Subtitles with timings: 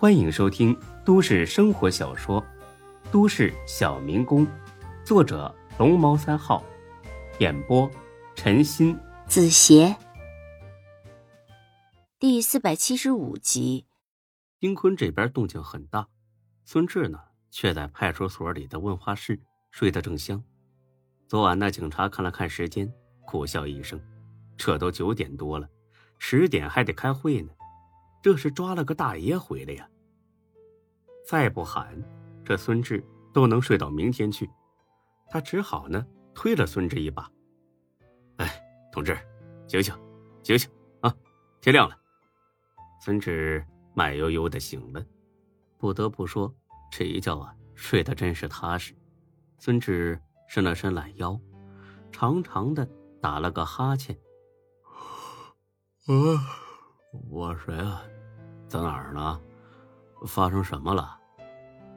[0.00, 0.74] 欢迎收听
[1.04, 2.40] 都市生活小说
[3.12, 4.46] 《都市小民工》，
[5.04, 6.64] 作者龙猫三号，
[7.38, 7.86] 演播
[8.34, 9.94] 陈鑫、子邪，
[12.18, 13.84] 第四百七十五集。
[14.58, 16.08] 丁坤这边动静很大，
[16.64, 17.20] 孙志呢
[17.50, 19.38] 却在派出所里的问话室
[19.70, 20.42] 睡得正香。
[21.28, 22.90] 昨晚那警察看了看时间，
[23.26, 24.00] 苦笑一声
[24.56, 25.68] ：“这都九点多了，
[26.18, 27.52] 十点还得开会呢。”
[28.22, 29.88] 这是抓了个大爷回来呀！
[31.26, 32.02] 再不喊，
[32.44, 34.50] 这孙志都能睡到明天去。
[35.28, 37.30] 他只好呢推了孙志一把
[38.36, 38.62] ：“哎，
[38.92, 39.16] 同志，
[39.68, 39.94] 醒醒，
[40.42, 41.14] 醒醒啊！
[41.60, 41.96] 天亮了。”
[43.00, 43.64] 孙志
[43.94, 45.04] 慢悠悠的醒了。
[45.78, 46.54] 不得不说，
[46.90, 48.94] 这一觉啊，睡得真是踏实。
[49.58, 51.40] 孙志伸了伸懒腰，
[52.12, 52.86] 长长的
[53.22, 54.18] 打了个哈欠。
[56.06, 56.69] 啊。
[57.12, 58.02] 我谁啊？
[58.68, 59.40] 在哪儿呢？
[60.28, 61.18] 发生什么了？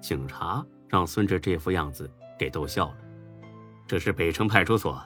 [0.00, 2.96] 警察让孙志这副样子给逗笑了。
[3.86, 4.98] 这是北城派出所，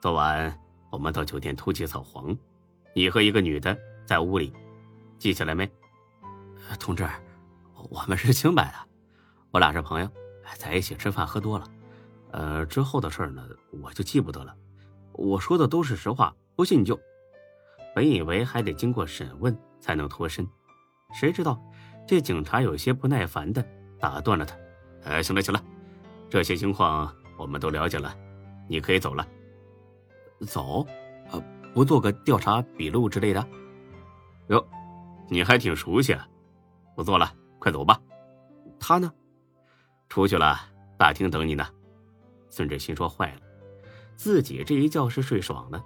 [0.00, 0.56] 昨晚
[0.90, 2.36] 我们到酒店突击扫黄，
[2.94, 4.52] 你和一个女的在屋里，
[5.18, 5.68] 记起来没？
[6.78, 7.04] 同志，
[7.90, 8.74] 我们是清白的，
[9.50, 10.08] 我俩是朋友，
[10.56, 11.66] 在一起吃饭喝多了。
[12.30, 13.44] 呃，之后的事呢，
[13.82, 14.54] 我就记不得了。
[15.12, 16.98] 我说的都是实话，不信你就。
[17.94, 20.46] 本以为还得经过审问才能脱身，
[21.14, 21.62] 谁知道
[22.06, 23.64] 这警察有些不耐烦的
[24.00, 24.56] 打断了他
[25.04, 25.62] ：“哎，行了行了，
[26.28, 28.16] 这些情况我们都了解了，
[28.68, 29.26] 你可以走了。
[30.46, 30.84] 走？
[31.30, 31.42] 呃，
[31.72, 33.46] 不做个调查笔录之类的？
[34.48, 34.66] 哟，
[35.28, 36.28] 你还挺熟悉啊！
[36.96, 37.98] 不做了，快走吧。
[38.78, 39.10] 他呢？
[40.08, 40.58] 出去了，
[40.98, 41.64] 大厅等你呢。”
[42.50, 43.40] 孙志心说：“坏了，
[44.16, 45.84] 自己这一觉是睡爽了。”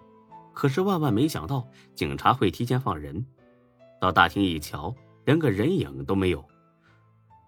[0.59, 3.25] 可是万万没想到，警察会提前放人。
[4.01, 4.93] 到大厅一瞧，
[5.25, 6.45] 连个人影都没有。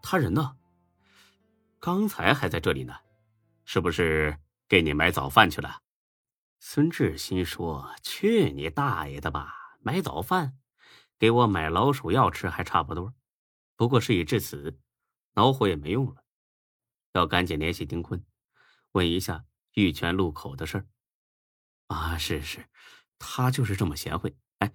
[0.01, 0.57] 他人呢？
[1.81, 2.95] 刚才还在这里呢，
[3.65, 5.81] 是不是给你买早饭去了？
[6.61, 9.77] 孙志心说：“去你大爷的吧！
[9.81, 10.57] 买早饭，
[11.19, 13.13] 给我买老鼠药吃还差不多。
[13.75, 14.79] 不过事已至此，
[15.35, 16.23] 恼火也没用了，
[17.15, 18.25] 要赶紧联系丁坤，
[18.93, 20.87] 问一下玉泉路口的事儿。
[21.89, 22.65] 啊，是是。”
[23.21, 24.73] 他就是这么贤惠，哎，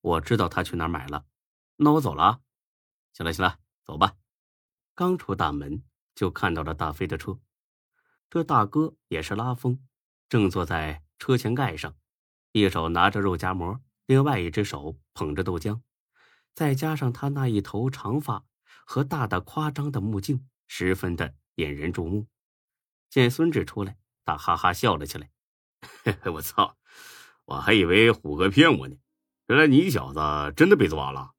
[0.00, 1.26] 我知道他去哪儿买了，
[1.76, 2.40] 那我走了啊。
[3.12, 4.14] 行了行了，走吧。
[4.94, 5.82] 刚出大门，
[6.14, 7.38] 就看到了大飞的车。
[8.30, 9.84] 这大哥也是拉风，
[10.28, 11.96] 正坐在车前盖上，
[12.52, 15.82] 一手拿着肉夹馍，另外一只手捧着豆浆，
[16.54, 18.44] 再加上他那一头长发
[18.86, 22.28] 和大大夸张的目镜，十分的引人注目。
[23.08, 25.30] 见孙志出来，他哈哈笑了起来。
[26.32, 26.76] 我操！
[27.50, 28.94] 我还以为虎哥骗我呢，
[29.48, 30.20] 原来你小子
[30.54, 31.32] 真的被抓了。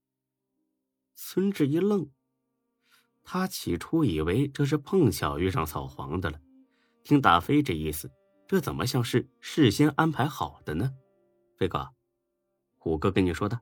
[1.16, 2.12] 孙志一愣，
[3.24, 6.38] 他起初以为这是碰巧遇上扫黄的了，
[7.06, 8.12] 听大飞这意思，
[8.46, 10.92] 这怎么像是事先安排好的呢？
[11.58, 11.88] 飞哥，
[12.78, 13.62] 虎哥跟你说的？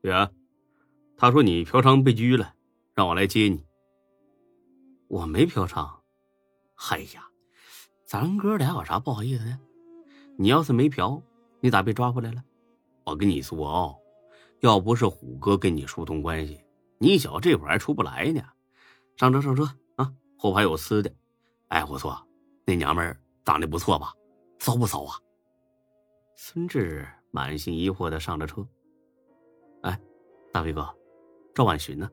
[0.00, 0.30] 对啊，
[1.16, 2.54] 他说你嫖娼被拘了，
[2.94, 3.66] 让我来接你。
[5.08, 5.92] 我没嫖娼，
[6.76, 7.28] 嗨呀，
[8.06, 9.58] 咱哥俩有啥不好意思的？
[10.38, 11.20] 你要是没嫖。
[11.62, 12.42] 你咋被抓回来了？
[13.04, 13.96] 我跟你说哦，
[14.60, 16.60] 要不是虎哥跟你疏通关系，
[16.98, 18.42] 你小子这会儿还出不来呢。
[19.16, 19.62] 上车，上车
[19.94, 20.12] 啊！
[20.36, 21.14] 后排有吃的。
[21.68, 22.20] 哎，我说
[22.64, 24.12] 那娘们儿长得不错吧？
[24.58, 25.14] 骚不骚啊？
[26.34, 28.66] 孙志满心疑惑的上了车。
[29.82, 30.00] 哎，
[30.52, 30.92] 大飞哥，
[31.54, 32.10] 赵婉寻呢？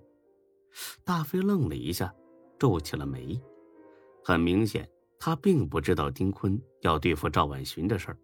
[1.03, 2.13] 大飞愣了一下，
[2.59, 3.41] 皱起了眉。
[4.23, 8.17] 很明显，他并不知道丁坤要对付赵婉寻的事儿。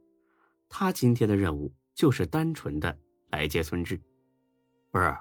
[0.77, 2.99] 他今天的任务就是单纯的
[3.29, 3.97] 来接孙志，
[4.91, 5.17] 不是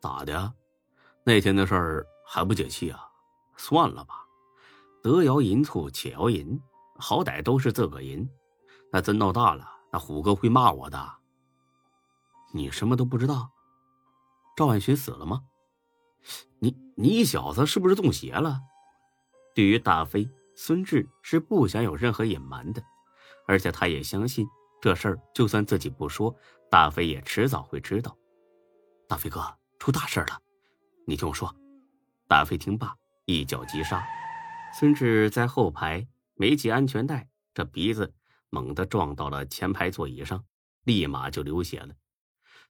[0.00, 0.50] 咋的？
[1.24, 3.06] 那天的事儿还不解气啊？
[3.54, 4.24] 算了吧，
[5.02, 6.58] 得饶人处且饶人，
[6.96, 8.26] 好歹都是自个人。
[8.90, 11.16] 那真闹大了，那虎哥会骂我的。
[12.54, 13.50] 你什么都不知道？
[14.56, 15.42] 赵万寻死了吗？
[16.60, 18.58] 你你小子是不是中邪了？
[19.54, 20.26] 对于大飞，
[20.56, 22.82] 孙志是不想有任何隐瞒的，
[23.46, 24.46] 而且他也相信。
[24.84, 26.36] 这事儿就算自己不说，
[26.70, 28.14] 大飞也迟早会知道。
[29.08, 29.40] 大飞哥，
[29.78, 30.38] 出大事了！
[31.06, 31.50] 你听我说。
[32.28, 32.94] 大飞听罢，
[33.24, 34.06] 一脚急刹。
[34.78, 38.12] 孙志在后排没系安全带，这鼻子
[38.50, 40.44] 猛地撞到了前排座椅上，
[40.82, 41.94] 立马就流血了。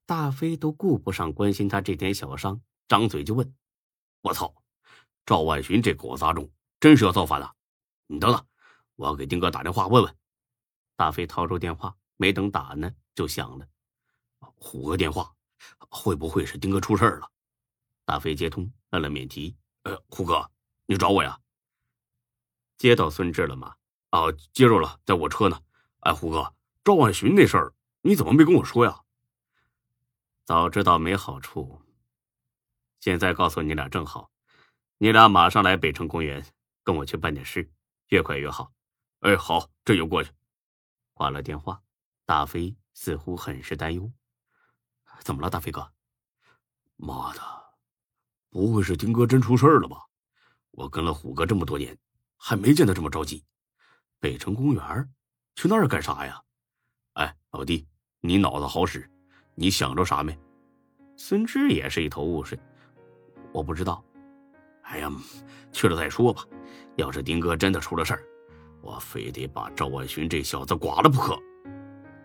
[0.07, 3.53] 大飞都顾不上关心他这点小伤，张嘴就问
[4.23, 4.55] ：“我操，
[5.27, 7.53] 赵万寻这狗杂种，真是要造反了？
[8.07, 8.47] 你等等，
[8.95, 10.17] 我要给丁哥打电话问问。”
[10.95, 11.93] 大飞掏出电话。
[12.25, 13.69] 没等打呢，就响了。
[14.39, 15.31] 虎哥电话，
[15.91, 17.31] 会不会是丁哥出事了？
[18.07, 19.55] 大飞接通，按了免提。
[19.83, 20.51] 呃，虎哥，
[20.87, 21.39] 你找我呀？
[22.79, 23.77] 接到孙志了吗？
[24.09, 25.61] 啊，接着了，在我车呢。
[26.01, 29.03] 哎，虎哥，赵万寻那事儿，你怎么没跟我说呀？
[30.47, 31.83] 早知道没好处。
[33.01, 34.31] 现在告诉你俩正好，
[34.97, 36.43] 你俩马上来北城公园，
[36.83, 37.71] 跟我去办点事，
[38.09, 38.73] 越快越好。
[39.21, 40.33] 哎，好，这就过去。
[41.13, 41.84] 挂了电话，
[42.27, 44.11] 大飞似乎很是担忧。
[45.21, 45.91] 怎么了，大飞哥？
[46.97, 47.41] 妈的，
[48.51, 49.97] 不会是丁哥真出事了吧？
[50.71, 51.97] 我跟了虎哥这么多年，
[52.37, 53.45] 还没见他这么着急。
[54.19, 55.15] 北城公园，
[55.55, 56.43] 去那儿干啥呀？
[57.15, 57.87] 哎，老弟，
[58.21, 59.09] 你脑子好使，
[59.55, 60.37] 你想着啥没？
[61.17, 62.59] 孙志也是一头雾水。
[63.53, 64.05] 我不知道。
[64.83, 65.13] 哎呀，
[65.73, 66.45] 去了再说吧。
[66.97, 68.25] 要是丁哥真的出了事儿，
[68.83, 71.39] 我非得把赵万寻这小子剐了不可。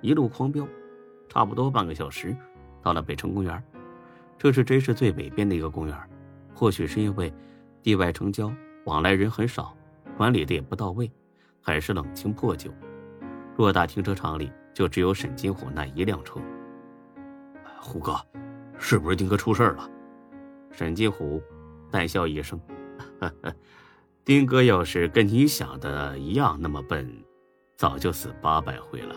[0.02, 0.68] 一路狂飙，
[1.28, 2.36] 差不多半个小时，
[2.82, 3.64] 到了北城公园。
[4.38, 5.98] 这是真是最北边的一个公园，
[6.54, 7.34] 或许是因为
[7.84, 8.54] 地外城郊，
[8.86, 9.76] 往来人很少，
[10.16, 11.12] 管理的也不到位，
[11.62, 12.72] 还是冷清破旧。
[13.58, 16.40] 偌大停车场里就只有沈金虎那一辆车。
[17.82, 18.16] 虎哥，
[18.78, 19.90] 是不是丁哥出事了？
[20.72, 21.42] 沈金虎
[21.92, 22.58] 淡笑一声
[24.24, 27.12] ：“丁哥要是跟你想的一样那么笨，
[27.76, 29.16] 早就死八百回了。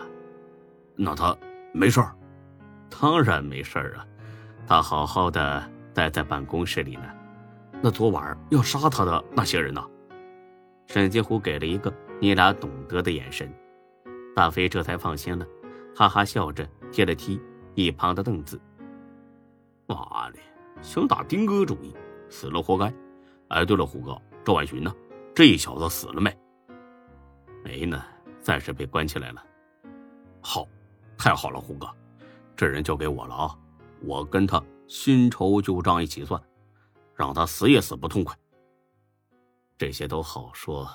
[0.95, 1.35] 那他
[1.73, 2.15] 没事儿？
[2.89, 4.05] 当然没事儿啊。”
[4.65, 7.03] 他好好的待在办公室里呢，
[7.81, 9.83] 那昨晚要杀他的那些人呢？
[10.87, 13.51] 沈金虎给了一个你俩懂得的眼神，
[14.35, 15.45] 大飞这才放心了，
[15.95, 17.41] 哈哈笑着踢了踢
[17.75, 18.59] 一旁的凳子。
[19.85, 20.39] 妈的，
[20.81, 21.93] 想打丁哥主意，
[22.29, 22.93] 死了活该！
[23.49, 24.93] 哎，对了，虎哥，赵万寻呢？
[25.35, 26.35] 这小子死了没？
[27.63, 28.01] 没呢，
[28.39, 29.43] 暂时被关起来了。
[30.41, 30.65] 好，
[31.17, 31.89] 太好了，虎哥，
[32.55, 33.59] 这人交给我了啊！
[34.01, 36.41] 我跟他新仇旧账一起算，
[37.15, 38.37] 让他死也死不痛快。
[39.77, 40.89] 这些都好说，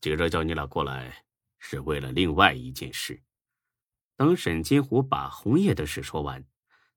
[0.00, 1.24] 接着叫你俩过来
[1.58, 3.22] 是为了另外一件事。
[4.16, 6.44] 等沈金虎把红叶的事说完，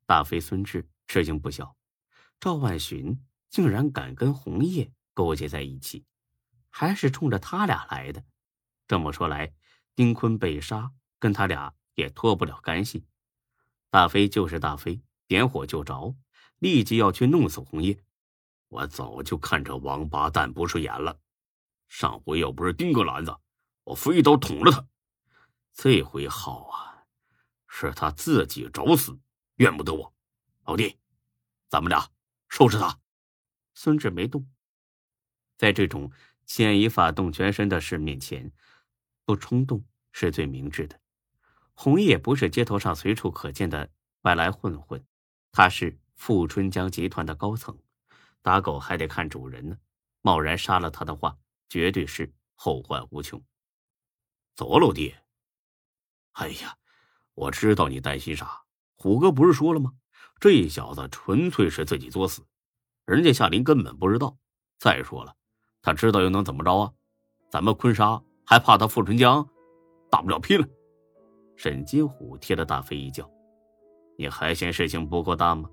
[0.06, 1.76] 大飞孙志吃惊不小，
[2.40, 3.20] 赵万寻
[3.50, 6.06] 竟然敢跟红叶勾结在一起，
[6.70, 8.24] 还是冲着他俩来的。
[8.88, 9.54] 这么说来，
[9.96, 13.06] 丁坤被杀跟他俩也脱不了干系。
[13.90, 15.02] 大飞就是大飞。
[15.28, 16.14] 点火就着，
[16.60, 18.04] 立即要去弄死红叶。
[18.68, 21.22] 我早就看这王八蛋不顺眼了。
[21.88, 23.42] 上回要不是丁哥拦着，
[23.86, 24.86] 我飞刀捅了他。
[25.74, 27.06] 这回好啊，
[27.66, 29.18] 是他自己找死，
[29.56, 30.14] 怨不得我。
[30.66, 30.98] 老弟，
[31.70, 32.10] 咱们俩
[32.50, 33.00] 收拾他。
[33.74, 34.46] 孙志没动，
[35.58, 36.12] 在这种
[36.46, 38.52] 牵一发动全身的事面前，
[39.24, 41.01] 不冲动是最明智的。
[41.84, 43.90] 红叶不是街头上随处可见的
[44.22, 45.04] 外来混混。
[45.52, 47.76] 他是富春江集团的高层，
[48.44, 49.76] 打狗还得看主人呢。
[50.22, 51.36] 贸然杀了他的话，
[51.70, 53.42] 绝对是后患无穷。
[54.54, 55.16] 走啊，老弟。
[56.34, 56.78] 哎呀，
[57.34, 58.62] 我知道你担心啥。
[58.96, 59.92] 虎哥不是说了吗？
[60.40, 62.46] 这小子纯粹是自己作死，
[63.06, 64.38] 人家夏林根本不知道。
[64.78, 65.36] 再说了，
[65.82, 66.94] 他知道又能怎么着啊？
[67.50, 69.50] 咱们坤沙还怕他富春江？
[70.12, 70.68] 大不了拼了。
[71.64, 73.30] 沈金虎踢了大飞一脚。
[74.18, 75.70] 你还嫌事情不够大吗？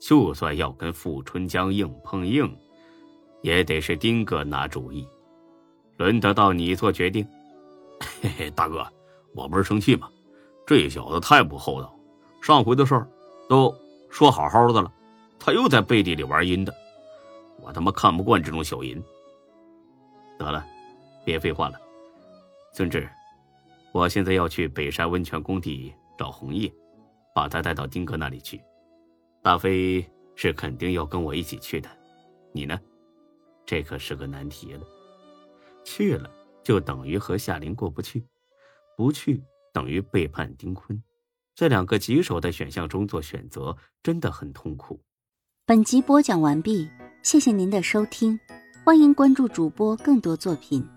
[0.00, 2.56] 就算要跟富春江硬碰硬，
[3.42, 5.04] 也得是丁哥拿主意，
[5.96, 7.26] 轮得到你做决定？
[8.22, 8.86] 嘿嘿，大哥，
[9.34, 10.08] 我不是生气吗？
[10.64, 11.92] 这小子太不厚道，
[12.40, 13.08] 上回的事儿
[13.48, 13.74] 都
[14.08, 14.92] 说好好的了，
[15.40, 16.72] 他又在背地里玩阴的，
[17.60, 19.02] 我他妈看不惯这种小人。
[20.38, 20.64] 得了，
[21.24, 21.80] 别废话了，
[22.72, 23.08] 孙志，
[23.94, 26.70] 我现在要去北山温泉工地找红叶。
[27.34, 28.62] 把他带到丁哥那里去，
[29.42, 31.90] 大飞是肯定要跟我一起去的，
[32.52, 32.80] 你呢？
[33.66, 34.86] 这可是个难题了。
[35.82, 36.30] 去了
[36.62, 38.24] 就等于和夏林过不去，
[38.96, 41.02] 不去等于背叛丁坤，
[41.56, 45.00] 这两个棘手的选项中做选择真的很痛苦。
[45.66, 46.88] 本集播讲完毕，
[47.20, 48.38] 谢谢您的收听，
[48.84, 50.88] 欢迎关注主播更多作品。